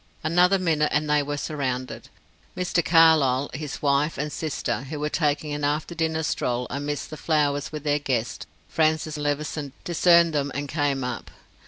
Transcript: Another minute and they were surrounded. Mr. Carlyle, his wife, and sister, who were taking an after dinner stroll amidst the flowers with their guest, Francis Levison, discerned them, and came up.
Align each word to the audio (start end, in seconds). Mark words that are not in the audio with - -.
Another 0.23 0.57
minute 0.57 0.89
and 0.91 1.07
they 1.07 1.21
were 1.21 1.37
surrounded. 1.37 2.09
Mr. 2.57 2.83
Carlyle, 2.83 3.51
his 3.53 3.83
wife, 3.83 4.17
and 4.17 4.33
sister, 4.33 4.81
who 4.85 4.99
were 4.99 5.09
taking 5.11 5.53
an 5.53 5.63
after 5.63 5.93
dinner 5.93 6.23
stroll 6.23 6.65
amidst 6.71 7.11
the 7.11 7.17
flowers 7.17 7.71
with 7.71 7.83
their 7.83 7.99
guest, 7.99 8.47
Francis 8.67 9.15
Levison, 9.15 9.73
discerned 9.83 10.33
them, 10.33 10.51
and 10.55 10.67
came 10.67 11.03
up. 11.03 11.29